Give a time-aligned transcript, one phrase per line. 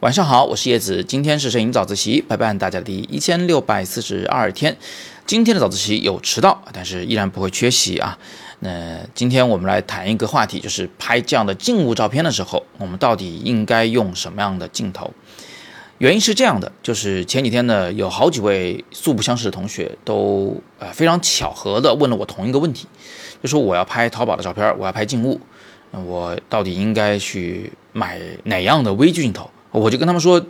[0.00, 4.76] 晚上好，我是叶子，今天是摄影早自习陪伴大家的第一千六百四十二天。
[5.26, 8.16] 今天的早自习有迟到，但是依然不会缺席啊。
[8.60, 15.12] 那今天我们来谈一个话题，就是拍这样的静物照片的时候，我们到底应该用什么样的镜头？
[15.98, 22.86] 原因是这样的，就是前几天呢，有好几位素不相识的同学都呃非常巧合的问了我同一个问题，
[23.42, 25.40] 就说我要拍淘宝的照片，我要拍静物，
[25.92, 29.50] 我到底应该去买哪样的微距镜头？
[29.70, 30.44] 我就跟他们说，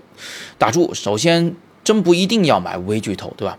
[0.57, 3.59] 打住，首先真不一定要买微距头，对吧？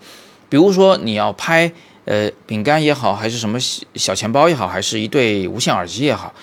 [0.50, 1.72] 比如说你要拍
[2.06, 3.60] 呃饼干也好，还是什么
[3.96, 6.34] 小钱包也好，还是一对无线耳机也好，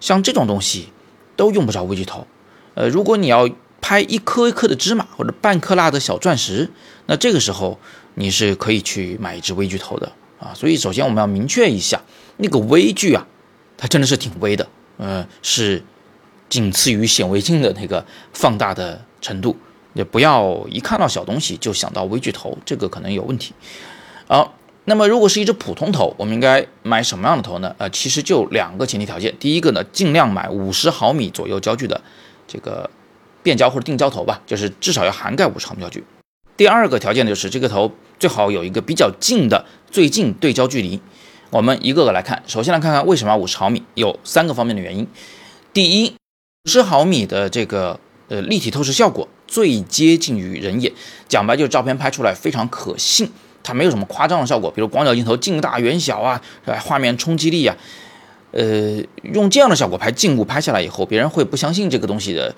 [0.00, 0.88] 像这种东西
[1.34, 2.26] 都用不着微距头。
[2.74, 3.48] 呃，如果你要
[3.80, 6.70] 拍一颗一颗的芝麻或者半克拉的小钻石，
[7.06, 7.78] 那这个时候
[8.14, 10.52] 你是可以去买一支微距头的啊。
[10.54, 12.02] 所以首先我们要明确一下，
[12.36, 13.26] 那个微距啊，
[13.78, 15.82] 它真的是挺微的，呃是。
[16.50, 19.56] 仅次于显微镜的那个放大的程度，
[19.94, 23.52] 也不要一看到小东西就想到微距头，这个可能有问题。
[24.28, 27.74] 好，那么如果是一只普通头，我们应该买什么样的头呢？
[27.78, 32.00] 呃，其实就两个前提条件，第一个呢，尽量买五十毫米左右焦距的
[32.46, 32.88] 这个
[33.42, 36.04] 变焦或者定焦头吧，就是至少要涵盖五十毫米焦距。
[36.56, 37.90] 第二个条件就是这个头
[38.20, 41.00] 最好有一个比较近的最近对焦距离。
[41.50, 45.06] 我们一个个来看，首先来看看为什么五十毫米，有三个方面的原因。
[45.72, 46.14] 第一，
[46.64, 50.92] 五十毫米的这个呃立体透视效果最接近于人眼，
[51.28, 53.30] 讲白就是照片拍出来非常可信，
[53.62, 56.78] 它没有什么夸张的效果，比如广角镜头近大远小啊，是吧？
[56.80, 57.76] 画面冲击力啊，
[58.50, 62.54] 呃，用这样的效果拍静物拍下来以后，别人会不相信这个东西的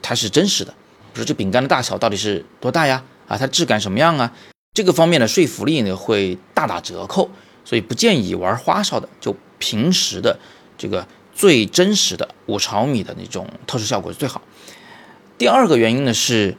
[0.00, 0.72] 它是真实的。
[1.12, 3.02] 比如这饼干的大小到底是多大呀？
[3.26, 4.32] 啊，它质感什么样啊？
[4.74, 7.30] 这个方面的说服力呢会大打折扣，
[7.66, 10.38] 所以不建议玩花哨的，就平时的
[10.78, 11.06] 这个。
[11.38, 14.40] 最真实的五十毫米的那种透视效果是最好。
[15.36, 16.56] 第二个原因呢是，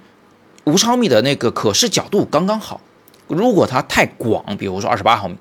[0.65, 2.79] 五十毫米的那个可视角度刚刚好。
[3.25, 5.35] 如果它太广，比如说二十八毫米，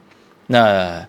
[0.47, 1.07] 那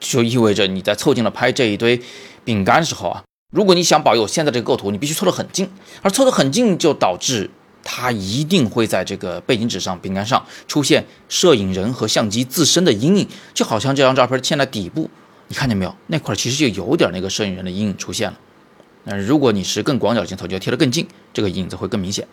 [0.00, 2.00] 就意味着你在凑近了拍这一堆
[2.42, 3.22] 饼干的时候啊，
[3.52, 5.70] 如果你想保有现在这个构图，你必须凑得很近，
[6.00, 7.50] 而凑得很近就导致
[7.90, 15.08] 它一定会在这个背景纸上、饼干上出现摄影人和相机自身的阴影，就好像这张照片嵌在底部。
[15.46, 15.96] 你看见没有？
[16.08, 18.38] 那块其实就有点那个摄影人的阴影出现了。
[19.04, 22.28] 那如果你是更广角镜头，就要贴得更近，这个影子会更明显。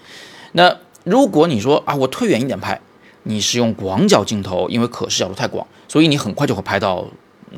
[0.51, 2.81] 那如果你说啊，我退远一点拍，
[3.23, 7.07] 你是用广角镜头，因为可视角度太广，所以你很快就会拍到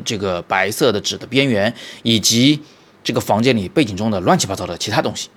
[0.06, 2.62] 这个白色的纸的边缘，以及
[3.04, 5.30] 这个房间里背景中的乱七八糟的其他东西。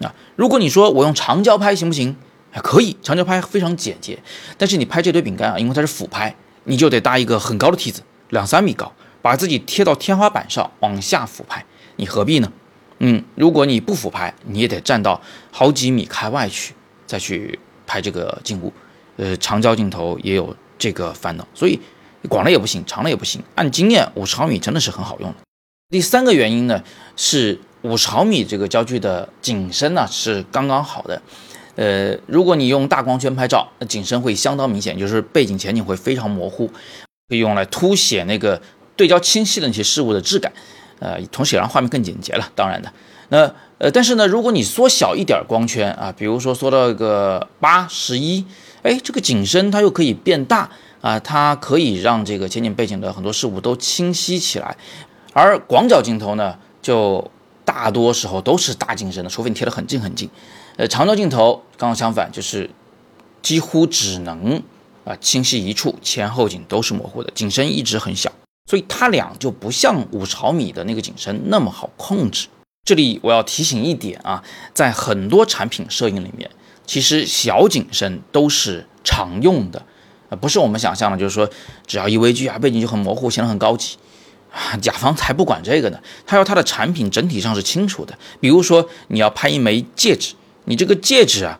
[0.00, 2.16] 啊，如果你说我用长焦拍行不行？
[2.50, 4.18] 还可以，长焦拍非常简洁。
[4.56, 6.34] 但是你拍这堆饼干啊，因为它是俯拍，
[6.64, 8.90] 你就得搭一个很高的梯子，两三米高。
[9.20, 11.64] 把自己贴到天花板上往下俯拍，
[11.96, 12.52] 你何必呢？
[13.00, 15.20] 嗯，如果你不俯拍，你也得站到
[15.50, 16.72] 好几米开外去
[17.06, 18.72] 再去拍这个静物。
[19.16, 21.80] 呃，长焦镜头也有这个烦恼，所以
[22.28, 23.42] 广了也不行，长了也不行。
[23.56, 25.36] 按经验，五十毫米真的是很好用的。
[25.90, 26.82] 第三个原因呢，
[27.16, 31.22] 是五十毫米这个焦距的景深呢是刚刚好的。
[31.76, 36.66] 呃，如果你用大光圈拍照，那景深会相当明显，就是背景前景会非常模糊，
[37.28, 38.60] 可以用来凸显那个。
[38.98, 40.50] 对焦清晰的那些事物的质感，
[41.00, 42.50] 呃，同时也让画面更简洁了。
[42.54, 42.90] 当然的，
[43.28, 43.40] 那
[43.76, 48.42] 呃，但是呢，如果你缩小一点光圈啊，比如说缩到个八十一，
[48.82, 50.70] 哎，这个景深它又可以变大
[51.02, 54.74] 啊，它可以让这个前景背景的很多事物都清晰起来。
[55.34, 57.30] 而广角镜头呢，就
[57.66, 60.30] 大多时候都是大景深的，除非你贴得很近很近。
[60.76, 62.70] 呃，长焦镜头刚好相反，就是
[63.42, 64.62] 几乎只能
[65.04, 68.32] 啊清晰一处，前后景都是模糊的，景深一直很小。
[68.70, 72.48] 所以它俩就不像五十毫米的那个景深那么好控制。
[72.84, 76.48] 这里我要提醒一点啊，在很多产品摄影里面，
[76.86, 79.84] 其实小景深都是常用的，
[80.28, 81.48] 呃，不是我们想象的，就是说
[81.86, 83.96] 只要一微距啊，背景就很模糊，显得很高级。
[84.80, 88.16] 甲方才不管这个呢，他要他的产品整体上是清楚的。
[88.40, 90.34] 比如说你要拍一枚戒指，
[90.64, 91.58] 你这个戒指啊，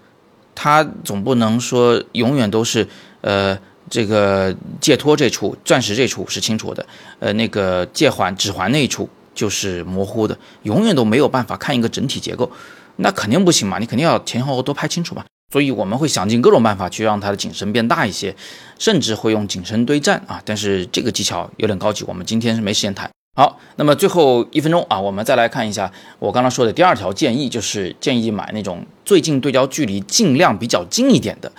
[0.54, 2.86] 它总不能说永远都是
[3.20, 3.58] 呃。
[3.88, 6.84] 这个戒托这处钻石这处是清楚的，
[7.20, 12.50] 呃，那个戒环指环那一处就是模糊的，永远都没有办法看一个整体结构，
[12.96, 15.24] 那肯定不行嘛，你肯定要前后都拍清楚嘛。
[15.52, 18.34] 所以我们会想尽各种办法去让它的景深变大一些，
[18.78, 23.08] 甚至会用景深堆栈啊，但是这个技巧有点高级，我们今天是没时间谈。
[23.36, 31.52] 好，那么最后一分钟啊，我们再来看一下我刚刚说的第二条建议，就是建议买那种最近对焦距离尽量比较近一点的。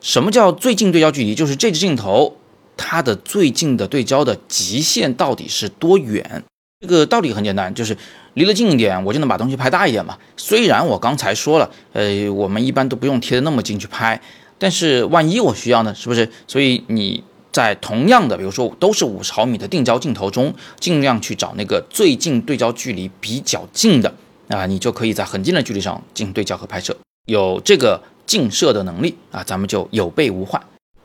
[0.00, 1.34] 什么叫最近对焦距离？
[1.34, 2.36] 就是这支镜头
[2.76, 6.42] 它的最近的对焦的极限到底是多远？
[6.80, 7.94] 这个道理很简单，就是
[8.32, 10.16] 离得近一点，我就能把东西拍大一点嘛。
[10.38, 14.18] 虽然我刚才说了，呃，我们一般都不用贴的那么近去拍，
[14.58, 16.30] 但是万一我需要呢，是不是？
[16.48, 17.22] 所以你
[17.52, 24.14] 在同样的，比如说都是五十毫米的定焦镜头中，尽量去找那个最近对焦距离比较近的
[24.48, 26.96] 啊，你就可以在很近的距离上进行对焦和拍摄。
[27.26, 30.62] 有这个近摄的能力啊，咱们就有备无患。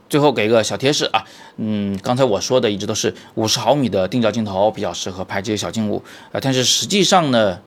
[0.09, 1.23] 最后给个小贴士啊，
[1.57, 7.59] 嗯，刚才我说的一直都是五十毫米的定焦镜头比较适合拍这些小静物啊，但是实际上呢，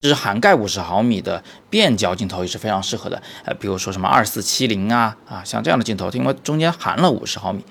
[0.00, 7.64] 就是涵盖五十毫米的变焦镜头也是非常适合的，呃，比如说什么二四七零啊啊，像这样的镜头，因为中间含了五十毫米，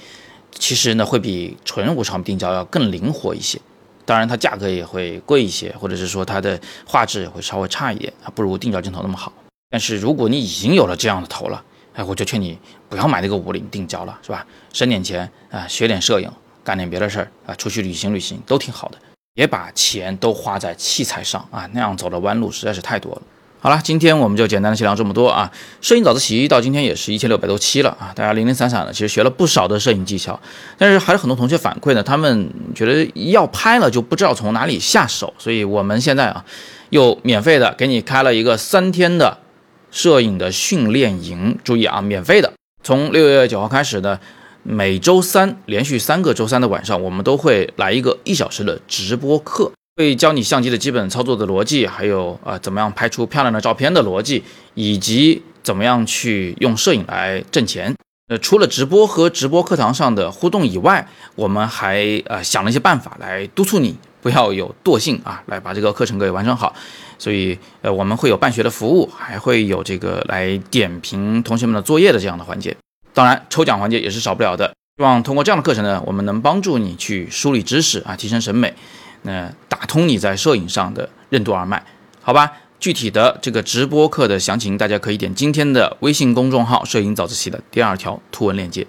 [0.52, 3.60] 其实呢会比纯五十毫米定焦要更灵活一些，
[4.06, 9.34] 当然它价格也会贵一些，或者是说它的画质也会稍微差一点啊，不如定焦镜头那么好。
[9.70, 12.58] 但是如果你已经有了这样的头了，哎，我就劝你
[12.90, 14.46] 不要买那个五零定焦了，是吧？
[14.74, 16.32] 省点钱啊，学点摄影，
[16.64, 18.98] 干点别的事儿啊，出去旅行旅行都挺好的。
[19.36, 23.22] 别把钱都花在器材上啊，那样走的弯路实在是太多了。
[23.60, 25.52] 好了，今天我们就简单的先聊这么多啊。
[25.82, 30.40] 摄影早自习到今天也是一千六百多期了啊，大家零零散散的，其实学了不少的摄影技巧，
[30.78, 36.44] 但是还是很多同学反馈呢，他们觉得要拍了就不知道从哪里下手，所以我们现在啊，
[36.90, 39.38] 又免费的给你开了一个三天的。
[39.94, 42.52] 摄影的训练营，注意啊，免费的。
[42.84, 44.20] 从六月九号开始呢，
[44.64, 54.44] 每周三连续三个周三的晚上，我们都会来一个一小时的直播课，会教你相机的基本操作的逻辑，还有啊怎么样拍出漂亮的照片的逻辑，
[54.74, 57.96] 以及怎么样去用摄影来挣钱。
[58.30, 66.74] 呃，除了直播和直播课堂上的互动以外，我们还呃想了一些办法来督促你不要有惰性啊，来把这个课程给完成好。
[67.20, 72.76] 所以，呃，我们会有办学的服务，还会有这个来点评同学们的作业的这样的环节。
[73.14, 74.74] 当然，抽奖环节也是少不了的。
[74.98, 78.74] 希望通过这样的课程呢，我们能帮助你去梳理知识啊，提升审美，
[79.24, 81.84] 那打通你在摄影上的任督二脉，
[82.22, 82.54] 好吧？
[82.80, 88.86] 具体的这个直播课的详情，大家可以点今天的微信公众号“摄影早自习”的第二条图文链接。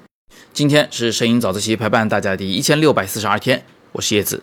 [0.52, 4.42] 今天是摄影早自习陪伴大家的第一千六百四十二天，我是叶子，